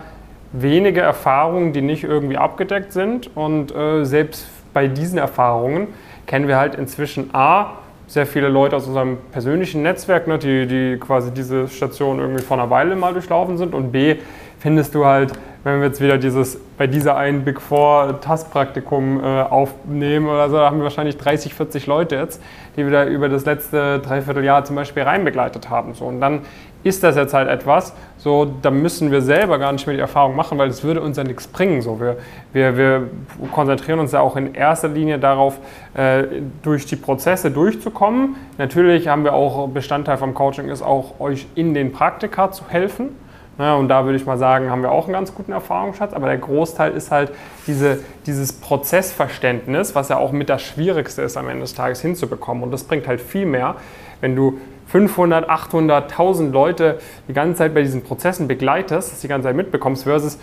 wenige 0.52 1.00
Erfahrungen, 1.00 1.72
die 1.72 1.82
nicht 1.82 2.04
irgendwie 2.04 2.36
abgedeckt 2.36 2.92
sind. 2.92 3.30
Und 3.36 3.74
äh, 3.74 4.04
selbst 4.04 4.46
bei 4.72 4.88
diesen 4.88 5.18
Erfahrungen 5.18 5.88
kennen 6.26 6.48
wir 6.48 6.56
halt 6.56 6.74
inzwischen 6.74 7.34
A, 7.34 7.78
sehr 8.06 8.26
viele 8.26 8.48
Leute 8.48 8.76
aus 8.76 8.86
unserem 8.86 9.16
persönlichen 9.30 9.82
Netzwerk, 9.82 10.26
ne, 10.26 10.38
die, 10.38 10.66
die 10.66 10.98
quasi 10.98 11.30
diese 11.32 11.68
Station 11.68 12.18
irgendwie 12.18 12.42
vor 12.42 12.58
einer 12.58 12.68
Weile 12.68 12.94
mal 12.94 13.14
durchlaufen 13.14 13.56
sind. 13.56 13.74
Und 13.74 13.90
B, 13.90 14.16
findest 14.58 14.94
du 14.94 15.06
halt, 15.06 15.32
wenn 15.64 15.80
wir 15.80 15.86
jetzt 15.86 16.00
wieder 16.00 16.18
dieses 16.18 16.60
bei 16.76 16.86
dieser 16.86 17.16
einen 17.16 17.44
Big 17.44 17.60
Four 17.60 18.20
Tastpraktikum 18.20 19.20
äh, 19.20 19.42
aufnehmen 19.42 20.26
oder 20.26 20.50
so, 20.50 20.56
da 20.56 20.66
haben 20.66 20.78
wir 20.78 20.84
wahrscheinlich 20.84 21.16
30, 21.16 21.54
40 21.54 21.86
Leute 21.86 22.16
jetzt, 22.16 22.42
die 22.76 22.84
wir 22.84 22.92
da 22.92 23.06
über 23.06 23.28
das 23.28 23.46
letzte 23.46 24.00
Dreivierteljahr 24.00 24.64
zum 24.64 24.76
Beispiel 24.76 25.04
reinbegleitet 25.04 25.70
haben. 25.70 25.94
So. 25.94 26.04
Und 26.04 26.20
dann 26.20 26.40
ist 26.84 27.02
das 27.02 27.16
jetzt 27.16 27.34
halt 27.34 27.48
etwas, 27.48 27.94
so, 28.18 28.52
da 28.62 28.70
müssen 28.70 29.10
wir 29.10 29.20
selber 29.20 29.58
gar 29.58 29.72
nicht 29.72 29.86
mehr 29.86 29.96
die 29.96 30.00
Erfahrung 30.00 30.36
machen, 30.36 30.58
weil 30.58 30.68
es 30.68 30.84
würde 30.84 31.00
uns 31.00 31.16
ja 31.16 31.24
nichts 31.24 31.46
bringen. 31.46 31.82
So. 31.82 32.00
Wir, 32.00 32.16
wir, 32.52 32.76
wir 32.76 33.08
konzentrieren 33.52 33.98
uns 33.98 34.12
ja 34.12 34.20
auch 34.20 34.36
in 34.36 34.54
erster 34.54 34.88
Linie 34.88 35.18
darauf, 35.18 35.58
äh, 35.94 36.24
durch 36.62 36.86
die 36.86 36.96
Prozesse 36.96 37.50
durchzukommen. 37.50 38.36
Natürlich 38.58 39.08
haben 39.08 39.24
wir 39.24 39.32
auch, 39.32 39.68
Bestandteil 39.68 40.18
vom 40.18 40.34
Coaching 40.34 40.68
ist 40.68 40.82
auch, 40.82 41.20
euch 41.20 41.46
in 41.54 41.74
den 41.74 41.92
Praktika 41.92 42.52
zu 42.52 42.64
helfen. 42.68 43.10
Ja, 43.58 43.74
und 43.74 43.88
da 43.88 44.04
würde 44.04 44.16
ich 44.16 44.24
mal 44.24 44.38
sagen, 44.38 44.70
haben 44.70 44.82
wir 44.82 44.90
auch 44.90 45.04
einen 45.04 45.12
ganz 45.12 45.34
guten 45.34 45.52
Erfahrungsschatz. 45.52 46.14
Aber 46.14 46.26
der 46.26 46.38
Großteil 46.38 46.92
ist 46.92 47.10
halt 47.10 47.32
diese, 47.66 47.98
dieses 48.26 48.52
Prozessverständnis, 48.52 49.94
was 49.94 50.08
ja 50.08 50.16
auch 50.16 50.32
mit 50.32 50.48
das 50.48 50.62
Schwierigste 50.62 51.22
ist, 51.22 51.36
am 51.36 51.48
Ende 51.48 51.62
des 51.62 51.74
Tages 51.74 52.00
hinzubekommen. 52.00 52.62
Und 52.62 52.70
das 52.70 52.84
bringt 52.84 53.06
halt 53.06 53.20
viel 53.20 53.46
mehr, 53.46 53.76
wenn 54.20 54.36
du 54.36 54.58
500, 54.92 55.48
800, 55.48 56.10
1000 56.10 56.52
Leute 56.52 56.98
die 57.26 57.32
ganze 57.32 57.58
Zeit 57.58 57.74
bei 57.74 57.80
diesen 57.80 58.02
Prozessen 58.02 58.46
begleitest, 58.46 59.10
das 59.10 59.20
die 59.20 59.28
ganze 59.28 59.48
Zeit 59.48 59.56
mitbekommst, 59.56 60.04
versus 60.04 60.38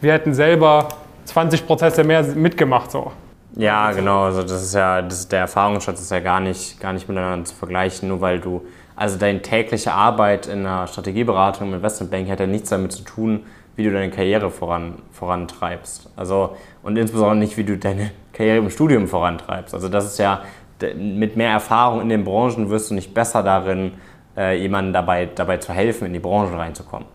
wir 0.00 0.12
hätten 0.12 0.34
selber 0.34 0.88
20 1.24 1.66
Prozesse 1.66 2.04
mehr 2.04 2.22
mitgemacht. 2.22 2.92
So. 2.92 3.10
Ja, 3.56 3.90
genau. 3.90 4.26
Also 4.26 4.42
das 4.42 4.62
ist 4.62 4.74
ja, 4.74 5.02
das 5.02 5.18
ist 5.18 5.32
der 5.32 5.40
Erfahrungsschatz 5.40 6.00
ist 6.00 6.12
ja 6.12 6.20
gar 6.20 6.38
nicht, 6.38 6.80
gar 6.80 6.92
nicht 6.92 7.08
miteinander 7.08 7.44
zu 7.44 7.56
vergleichen, 7.56 8.08
nur 8.08 8.20
weil 8.20 8.38
du 8.38 8.64
also 8.94 9.18
deine 9.18 9.42
tägliche 9.42 9.92
Arbeit 9.92 10.46
in 10.46 10.60
einer 10.60 10.86
Strategieberatung 10.86 11.68
im 11.68 11.74
Investmentbank 11.74 12.30
hat 12.30 12.38
ja 12.38 12.46
nichts 12.46 12.68
damit 12.70 12.92
zu 12.92 13.02
tun, 13.02 13.46
wie 13.74 13.82
du 13.82 13.92
deine 13.92 14.10
Karriere 14.10 14.50
voran, 14.50 14.94
vorantreibst. 15.10 16.10
Also, 16.14 16.56
und 16.84 16.96
insbesondere 16.96 17.36
nicht, 17.36 17.56
wie 17.56 17.64
du 17.64 17.76
deine 17.76 18.12
Karriere 18.32 18.58
im 18.58 18.70
Studium 18.70 19.08
vorantreibst. 19.08 19.74
Also 19.74 19.88
das 19.88 20.04
ist 20.06 20.18
ja, 20.18 20.42
mit 20.96 21.36
mehr 21.36 21.50
Erfahrung 21.50 22.00
in 22.00 22.08
den 22.08 22.24
Branchen 22.24 22.70
wirst 22.70 22.90
du 22.90 22.94
nicht 22.94 23.14
besser 23.14 23.42
darin, 23.42 23.92
äh, 24.36 24.60
jemandem 24.60 24.92
dabei, 24.92 25.26
dabei 25.26 25.58
zu 25.58 25.72
helfen, 25.72 26.06
in 26.06 26.12
die 26.12 26.18
Branche 26.18 26.56
reinzukommen. 26.56 27.06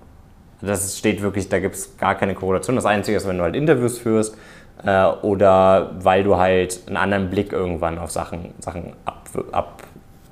Das 0.61 0.97
steht 0.97 1.21
wirklich, 1.21 1.49
da 1.49 1.59
gibt 1.59 1.75
es 1.75 1.97
gar 1.97 2.15
keine 2.15 2.35
Korrelation. 2.35 2.75
Das 2.75 2.85
Einzige 2.85 3.17
ist, 3.17 3.27
wenn 3.27 3.37
du 3.37 3.43
halt 3.43 3.55
Interviews 3.55 3.97
führst 3.97 4.37
äh, 4.85 5.05
oder 5.05 5.91
weil 5.99 6.23
du 6.23 6.37
halt 6.37 6.81
einen 6.87 6.97
anderen 6.97 7.29
Blick 7.29 7.51
irgendwann 7.51 7.97
auf 7.97 8.11
Sachen, 8.11 8.53
Sachen 8.59 8.93
ab, 9.05 9.29
ab 9.51 9.83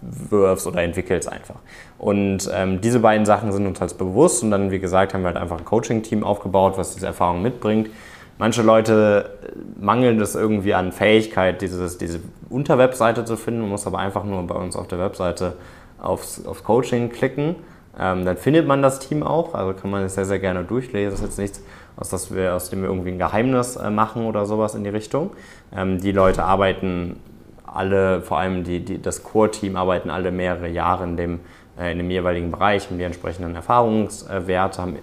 wirfst 0.02 0.68
oder 0.68 0.82
entwickelst 0.82 1.32
einfach. 1.32 1.56
Und 1.98 2.50
ähm, 2.54 2.82
diese 2.82 3.00
beiden 3.00 3.26
Sachen 3.26 3.52
sind 3.52 3.68
uns 3.68 3.80
halt 3.80 3.98
bewusst 3.98 4.44
und 4.44 4.52
dann, 4.52 4.72
wie 4.72 4.80
gesagt, 4.80 5.14
haben 5.14 5.22
wir 5.22 5.28
halt 5.28 5.38
einfach 5.38 5.60
ein 5.60 5.66
Coaching-Team 5.66 6.24
aufgebaut, 6.24 6.74
was 6.78 6.96
diese 6.96 7.06
Erfahrung 7.06 7.42
mitbringt. 7.42 7.90
Manche 8.42 8.64
Leute 8.64 9.30
äh, 9.44 9.50
mangeln 9.80 10.20
es 10.20 10.34
irgendwie 10.34 10.74
an 10.74 10.92
Fähigkeit, 10.92 11.62
dieses, 11.62 12.00
diese 12.00 12.22
Unterwebseite 12.50 13.24
zu 13.24 13.38
finden. 13.38 13.62
Man 13.62 13.70
muss 13.70 13.86
aber 13.86 14.00
einfach 14.00 14.24
nur 14.24 14.42
bei 14.48 14.56
uns 14.56 14.76
auf 14.76 14.88
der 14.88 14.98
Webseite 14.98 15.54
aufs, 16.02 16.44
aufs 16.44 16.64
Coaching 16.64 17.12
klicken. 17.12 17.56
Ähm, 18.00 18.26
dann 18.26 18.38
findet 18.38 18.66
man 18.66 18.82
das 18.82 18.98
Team 18.98 19.22
auch, 19.22 19.54
also 19.54 19.80
kann 19.80 19.92
man 19.92 20.06
es 20.06 20.16
sehr, 20.16 20.26
sehr 20.26 20.40
gerne 20.40 20.64
durchlesen. 20.64 21.12
Das 21.12 21.20
ist 21.20 21.26
jetzt 21.28 21.38
nichts, 21.38 21.64
aus, 21.98 22.10
das 22.10 22.34
wir, 22.34 22.56
aus 22.56 22.72
dem 22.72 22.82
wir 22.82 22.90
irgendwie 22.90 23.12
ein 23.12 23.20
Geheimnis 23.20 23.76
äh, 23.76 23.92
machen 23.92 24.26
oder 24.26 24.48
sowas 24.48 24.74
in 24.74 24.84
die 24.84 24.90
Richtung. 24.90 25.30
Ähm, 25.72 26.02
die 26.02 26.12
Leute 26.12 26.44
arbeiten 26.44 27.18
alle, 27.64 28.24
vor 28.24 28.40
allem 28.40 28.64
die, 28.64 28.84
die, 28.84 29.00
das 29.00 29.22
Core-Team, 29.22 29.76
arbeiten 29.76 30.10
alle 30.10 30.32
mehrere 30.32 30.68
Jahre 30.68 31.04
in 31.04 31.16
dem, 31.16 31.40
äh, 31.80 31.92
in 31.92 32.00
dem 32.00 32.10
jeweiligen 32.10 32.50
Bereich, 32.50 32.88
haben 32.88 32.98
die 32.98 33.04
entsprechenden 33.04 33.54
Erfahrungswerte, 33.54 34.82
haben, 34.82 34.96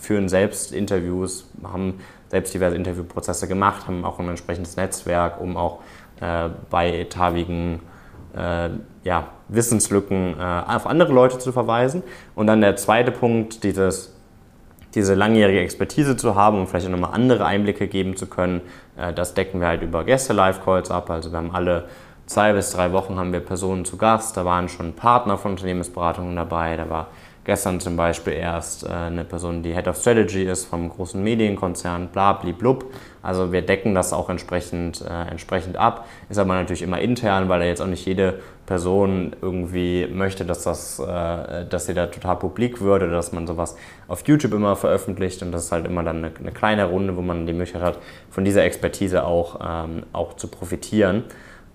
führen 0.00 0.30
selbst 0.30 0.72
Interviews, 0.72 1.46
haben 1.62 2.00
selbst 2.28 2.52
diverse 2.54 2.76
Interviewprozesse 2.76 3.48
gemacht, 3.48 3.86
haben 3.86 4.04
auch 4.04 4.18
ein 4.18 4.28
entsprechendes 4.28 4.76
Netzwerk, 4.76 5.40
um 5.40 5.56
auch 5.56 5.80
äh, 6.20 6.48
bei 6.70 6.98
etavigen 6.98 7.80
äh, 8.36 8.70
ja, 9.04 9.28
Wissenslücken 9.48 10.34
äh, 10.38 10.42
auf 10.42 10.86
andere 10.86 11.12
Leute 11.12 11.38
zu 11.38 11.52
verweisen. 11.52 12.02
Und 12.34 12.46
dann 12.48 12.60
der 12.60 12.76
zweite 12.76 13.12
Punkt, 13.12 13.64
dieses 13.64 14.12
diese 14.96 15.12
langjährige 15.14 15.60
Expertise 15.60 16.16
zu 16.16 16.34
haben 16.34 16.58
und 16.58 16.68
vielleicht 16.68 16.86
auch 16.86 16.90
nochmal 16.90 17.12
andere 17.12 17.44
Einblicke 17.44 17.86
geben 17.86 18.16
zu 18.16 18.26
können, 18.26 18.62
äh, 18.96 19.12
das 19.12 19.34
decken 19.34 19.60
wir 19.60 19.68
halt 19.68 19.82
über 19.82 20.04
Gäste-Live-Calls 20.04 20.90
ab. 20.90 21.10
Also 21.10 21.30
wir 21.30 21.36
haben 21.36 21.54
alle 21.54 21.84
zwei 22.24 22.54
bis 22.54 22.70
drei 22.70 22.92
Wochen 22.92 23.18
haben 23.18 23.32
wir 23.32 23.40
Personen 23.40 23.84
zu 23.84 23.98
Gast. 23.98 24.36
Da 24.38 24.46
waren 24.46 24.70
schon 24.70 24.94
Partner 24.94 25.36
von 25.36 25.52
Unternehmensberatungen 25.52 26.34
dabei. 26.34 26.76
Da 26.76 26.88
war 26.88 27.08
gestern 27.46 27.78
zum 27.80 27.96
Beispiel 27.96 28.34
erst 28.34 28.84
äh, 28.84 28.88
eine 28.88 29.24
Person, 29.24 29.62
die 29.62 29.72
Head 29.72 29.86
of 29.88 29.96
Strategy 29.96 30.42
ist 30.42 30.66
vom 30.66 30.90
großen 30.90 31.22
Medienkonzern, 31.22 32.08
bla, 32.08 32.32
blub. 32.34 32.92
Also 33.22 33.52
wir 33.52 33.62
decken 33.62 33.94
das 33.94 34.12
auch 34.12 34.28
entsprechend, 34.28 35.00
äh, 35.00 35.30
entsprechend 35.30 35.76
ab. 35.76 36.06
Ist 36.28 36.38
aber 36.38 36.54
natürlich 36.54 36.82
immer 36.82 37.00
intern, 37.00 37.48
weil 37.48 37.60
da 37.60 37.66
jetzt 37.66 37.80
auch 37.80 37.86
nicht 37.86 38.04
jede 38.04 38.40
Person 38.66 39.34
irgendwie 39.40 40.08
möchte, 40.08 40.44
dass, 40.44 40.64
das, 40.64 40.98
äh, 40.98 41.64
dass 41.66 41.86
sie 41.86 41.94
da 41.94 42.08
total 42.08 42.36
publik 42.36 42.80
wird 42.80 43.04
oder 43.04 43.12
dass 43.12 43.30
man 43.30 43.46
sowas 43.46 43.76
auf 44.08 44.26
YouTube 44.26 44.52
immer 44.52 44.74
veröffentlicht. 44.74 45.40
Und 45.42 45.52
das 45.52 45.66
ist 45.66 45.72
halt 45.72 45.86
immer 45.86 46.02
dann 46.02 46.18
eine, 46.18 46.32
eine 46.36 46.50
kleine 46.50 46.86
Runde, 46.86 47.16
wo 47.16 47.22
man 47.22 47.46
die 47.46 47.52
Möglichkeit 47.52 47.82
hat, 47.82 47.98
von 48.28 48.44
dieser 48.44 48.64
Expertise 48.64 49.24
auch, 49.24 49.60
ähm, 49.64 50.02
auch 50.12 50.34
zu 50.34 50.48
profitieren. 50.48 51.24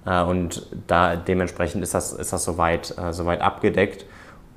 Äh, 0.06 0.22
und 0.22 0.68
da 0.88 1.16
dementsprechend 1.16 1.82
ist 1.82 1.94
das, 1.94 2.12
ist 2.12 2.34
das 2.34 2.44
soweit, 2.44 2.94
äh, 2.98 3.14
soweit 3.14 3.40
abgedeckt. 3.40 4.06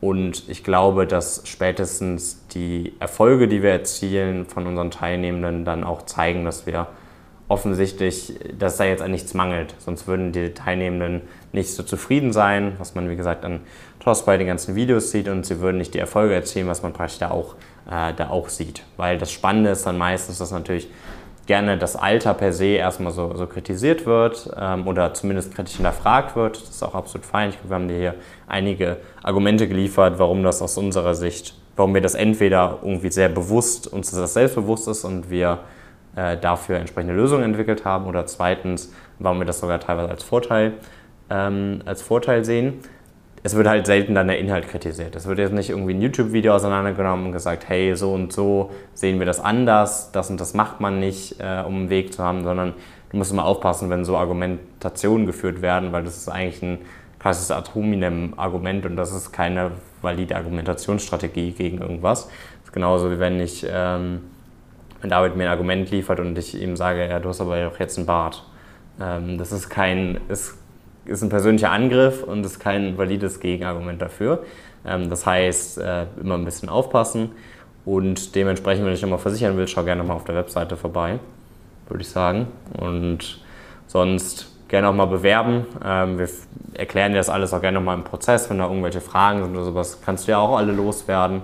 Und 0.04 0.50
ich 0.50 0.64
glaube, 0.64 1.06
dass 1.06 1.40
spätestens 1.46 2.46
die 2.48 2.92
Erfolge, 3.00 3.48
die 3.48 3.62
wir 3.62 3.70
erzielen 3.70 4.44
von 4.44 4.66
unseren 4.66 4.90
Teilnehmenden, 4.90 5.64
dann 5.64 5.82
auch 5.82 6.02
zeigen, 6.02 6.44
dass 6.44 6.66
wir 6.66 6.88
offensichtlich, 7.48 8.38
dass 8.58 8.76
da 8.76 8.84
jetzt 8.84 9.00
an 9.00 9.12
nichts 9.12 9.32
mangelt. 9.32 9.74
Sonst 9.78 10.06
würden 10.06 10.32
die 10.32 10.52
Teilnehmenden 10.52 11.22
nicht 11.52 11.70
so 11.70 11.82
zufrieden 11.82 12.34
sein, 12.34 12.74
was 12.76 12.94
man, 12.94 13.08
wie 13.08 13.16
gesagt, 13.16 13.46
an 13.46 13.60
TOS 14.00 14.26
bei 14.26 14.36
den 14.36 14.46
ganzen 14.46 14.74
Videos 14.74 15.10
sieht 15.10 15.26
und 15.26 15.46
sie 15.46 15.60
würden 15.60 15.78
nicht 15.78 15.94
die 15.94 16.00
Erfolge 16.00 16.34
erzielen, 16.34 16.66
was 16.66 16.82
man 16.82 16.92
praktisch 16.92 17.20
da 17.20 17.30
auch, 17.30 17.54
äh, 17.90 18.12
da 18.12 18.28
auch 18.28 18.50
sieht. 18.50 18.82
Weil 18.98 19.16
das 19.16 19.32
Spannende 19.32 19.70
ist 19.70 19.86
dann 19.86 19.96
meistens, 19.96 20.36
dass 20.36 20.50
natürlich 20.50 20.90
gerne 21.46 21.78
das 21.78 21.96
Alter 21.96 22.34
per 22.34 22.52
se 22.52 22.66
erstmal 22.66 23.12
so, 23.12 23.34
so 23.34 23.46
kritisiert 23.46 24.06
wird 24.06 24.50
ähm, 24.58 24.86
oder 24.86 25.14
zumindest 25.14 25.54
kritisch 25.54 25.76
hinterfragt 25.76 26.36
wird. 26.36 26.60
Das 26.60 26.70
ist 26.70 26.82
auch 26.82 26.94
absolut 26.94 27.26
fein. 27.26 27.50
Ich 27.50 27.56
glaube, 27.56 27.70
wir 27.70 27.74
haben 27.74 27.88
dir 27.88 27.96
hier 27.96 28.14
einige 28.46 28.98
Argumente 29.22 29.68
geliefert, 29.68 30.18
warum 30.18 30.42
das 30.42 30.62
aus 30.62 30.78
unserer 30.78 31.14
Sicht, 31.14 31.54
warum 31.76 31.94
wir 31.94 32.00
das 32.00 32.14
entweder 32.14 32.78
irgendwie 32.82 33.10
sehr 33.10 33.28
bewusst, 33.28 33.86
uns 33.92 34.10
das 34.10 34.34
selbstbewusst 34.34 34.88
ist 34.88 35.04
und 35.04 35.30
wir 35.30 35.60
äh, 36.16 36.36
dafür 36.36 36.78
entsprechende 36.78 37.14
Lösungen 37.14 37.44
entwickelt 37.44 37.84
haben 37.84 38.06
oder 38.06 38.26
zweitens, 38.26 38.92
warum 39.18 39.38
wir 39.38 39.46
das 39.46 39.60
sogar 39.60 39.80
teilweise 39.80 40.10
als 40.10 40.22
Vorteil, 40.22 40.74
ähm, 41.30 41.80
als 41.84 42.02
Vorteil 42.02 42.44
sehen 42.44 42.80
es 43.44 43.54
wird 43.54 43.68
halt 43.68 43.84
selten 43.84 44.14
dann 44.14 44.26
der 44.26 44.38
Inhalt 44.38 44.68
kritisiert. 44.68 45.14
Es 45.14 45.26
wird 45.26 45.38
jetzt 45.38 45.52
nicht 45.52 45.68
irgendwie 45.68 45.92
ein 45.92 46.00
YouTube-Video 46.00 46.54
auseinandergenommen 46.54 47.26
und 47.26 47.32
gesagt, 47.32 47.68
hey, 47.68 47.94
so 47.94 48.14
und 48.14 48.32
so 48.32 48.70
sehen 48.94 49.18
wir 49.18 49.26
das 49.26 49.38
anders, 49.38 50.10
das 50.12 50.30
und 50.30 50.40
das 50.40 50.54
macht 50.54 50.80
man 50.80 50.98
nicht, 50.98 51.38
äh, 51.40 51.62
um 51.62 51.76
einen 51.76 51.90
Weg 51.90 52.14
zu 52.14 52.24
haben, 52.24 52.42
sondern 52.42 52.72
du 53.10 53.18
musst 53.18 53.30
immer 53.30 53.44
aufpassen, 53.44 53.90
wenn 53.90 54.06
so 54.06 54.16
Argumentationen 54.16 55.26
geführt 55.26 55.60
werden, 55.60 55.92
weil 55.92 56.04
das 56.04 56.16
ist 56.16 56.30
eigentlich 56.30 56.62
ein 56.62 56.78
klassisches 57.18 57.50
Ad 57.50 57.72
hominem-Argument 57.74 58.86
und 58.86 58.96
das 58.96 59.12
ist 59.12 59.30
keine 59.30 59.72
valide 60.00 60.36
Argumentationsstrategie 60.36 61.52
gegen 61.52 61.82
irgendwas. 61.82 62.24
Das 62.24 62.68
ist 62.68 62.72
genauso 62.72 63.10
wie 63.10 63.18
wenn 63.18 63.40
ich, 63.40 63.66
ähm, 63.70 64.22
wenn 65.02 65.10
David 65.10 65.36
mir 65.36 65.44
ein 65.44 65.50
Argument 65.50 65.90
liefert 65.90 66.18
und 66.18 66.38
ich 66.38 66.58
ihm 66.58 66.78
sage, 66.78 67.06
ja, 67.06 67.20
du 67.20 67.28
hast 67.28 67.42
aber 67.42 67.68
auch 67.68 67.78
jetzt 67.78 67.98
einen 67.98 68.06
Bart. 68.06 68.42
Ähm, 68.98 69.36
das 69.36 69.52
ist 69.52 69.68
kein, 69.68 70.18
ist 70.28 70.56
ist 71.06 71.22
ein 71.22 71.28
persönlicher 71.28 71.70
Angriff 71.70 72.22
und 72.22 72.44
ist 72.44 72.60
kein 72.60 72.96
valides 72.96 73.40
Gegenargument 73.40 74.00
dafür. 74.00 74.44
Ähm, 74.86 75.10
das 75.10 75.26
heißt, 75.26 75.78
äh, 75.78 76.06
immer 76.20 76.36
ein 76.36 76.44
bisschen 76.44 76.68
aufpassen 76.68 77.30
und 77.84 78.34
dementsprechend, 78.34 78.86
wenn 78.86 78.94
ich 78.94 79.02
nochmal 79.02 79.18
versichern 79.18 79.56
will, 79.56 79.68
schau 79.68 79.84
gerne 79.84 80.00
nochmal 80.02 80.16
auf 80.16 80.24
der 80.24 80.34
Webseite 80.34 80.76
vorbei, 80.76 81.18
würde 81.88 82.02
ich 82.02 82.08
sagen. 82.08 82.48
Und 82.78 83.40
sonst 83.86 84.50
gerne 84.68 84.88
auch 84.88 84.94
mal 84.94 85.06
bewerben. 85.06 85.66
Ähm, 85.84 86.18
wir 86.18 86.28
erklären 86.74 87.12
dir 87.12 87.18
das 87.18 87.28
alles 87.28 87.52
auch 87.52 87.60
gerne 87.60 87.78
nochmal 87.78 87.96
im 87.96 88.04
Prozess, 88.04 88.48
wenn 88.48 88.58
da 88.58 88.66
irgendwelche 88.66 89.00
Fragen 89.00 89.42
sind 89.42 89.54
oder 89.54 89.64
sowas, 89.64 90.00
kannst 90.04 90.26
du 90.26 90.32
ja 90.32 90.38
auch 90.38 90.56
alle 90.56 90.72
loswerden. 90.72 91.42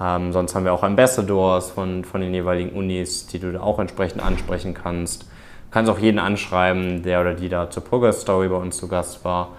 Ähm, 0.00 0.32
sonst 0.32 0.54
haben 0.54 0.64
wir 0.64 0.72
auch 0.72 0.82
Ambassadors 0.82 1.70
von, 1.70 2.04
von 2.04 2.20
den 2.20 2.34
jeweiligen 2.34 2.76
Unis, 2.76 3.26
die 3.26 3.38
du 3.38 3.52
da 3.52 3.60
auch 3.60 3.78
entsprechend 3.78 4.22
ansprechen 4.22 4.74
kannst 4.74 5.26
kannst 5.70 5.90
auch 5.90 5.98
jeden 5.98 6.18
anschreiben, 6.18 7.02
der 7.02 7.20
oder 7.20 7.34
die 7.34 7.48
da 7.48 7.70
zur 7.70 7.84
Progress 7.84 8.20
Story 8.22 8.48
bei 8.48 8.56
uns 8.56 8.76
zu 8.76 8.88
Gast 8.88 9.24
war. 9.24 9.50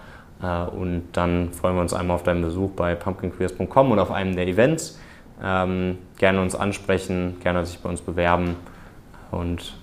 Äh, 0.42 0.64
und 0.70 1.08
dann 1.12 1.52
freuen 1.52 1.76
wir 1.76 1.82
uns 1.82 1.94
einmal 1.94 2.16
auf 2.16 2.22
deinen 2.22 2.42
Besuch 2.42 2.70
bei 2.72 2.94
pumpkinqueers.com 2.94 3.92
und 3.92 3.98
auf 3.98 4.10
einem 4.10 4.34
der 4.36 4.46
Events. 4.46 4.98
Ähm, 5.42 5.98
gerne 6.18 6.40
uns 6.40 6.54
ansprechen, 6.54 7.38
gerne 7.42 7.64
sich 7.64 7.78
bei 7.78 7.88
uns 7.88 8.02
bewerben 8.02 8.56
und 9.30 9.74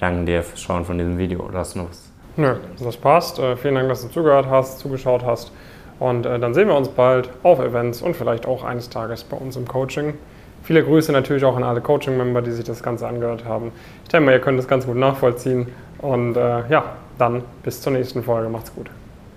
danken 0.00 0.26
dir 0.26 0.42
fürs 0.42 0.60
Schauen 0.60 0.84
von 0.84 0.98
diesem 0.98 1.18
Video. 1.18 1.40
Oder 1.40 1.60
hast 1.60 1.74
du 1.74 1.80
noch 1.80 1.90
was? 1.90 2.10
Nö, 2.36 2.56
das 2.82 2.96
passt. 2.96 3.38
Äh, 3.38 3.56
vielen 3.56 3.74
Dank, 3.74 3.88
dass 3.88 4.02
du 4.02 4.08
zugehört 4.08 4.46
hast, 4.48 4.80
zugeschaut 4.80 5.24
hast. 5.24 5.52
Und 5.98 6.26
äh, 6.26 6.38
dann 6.38 6.54
sehen 6.54 6.68
wir 6.68 6.76
uns 6.76 6.88
bald 6.88 7.30
auf 7.42 7.58
Events 7.58 8.02
und 8.02 8.16
vielleicht 8.16 8.46
auch 8.46 8.64
eines 8.64 8.88
Tages 8.88 9.24
bei 9.24 9.36
uns 9.36 9.56
im 9.56 9.66
Coaching. 9.66 10.14
Viele 10.68 10.84
Grüße 10.84 11.12
natürlich 11.12 11.46
auch 11.46 11.56
an 11.56 11.64
alle 11.64 11.80
Coaching-Member, 11.80 12.42
die 12.42 12.50
sich 12.50 12.62
das 12.62 12.82
Ganze 12.82 13.08
angehört 13.08 13.46
haben. 13.46 13.72
Ich 14.02 14.10
denke 14.10 14.26
mal, 14.26 14.32
ihr 14.32 14.38
könnt 14.38 14.58
das 14.58 14.68
ganz 14.68 14.84
gut 14.84 14.96
nachvollziehen. 14.96 15.68
Und 15.96 16.36
äh, 16.36 16.68
ja, 16.68 16.92
dann 17.16 17.42
bis 17.62 17.80
zur 17.80 17.94
nächsten 17.94 18.22
Folge. 18.22 18.50
Macht's 18.50 18.74
gut. 18.74 18.90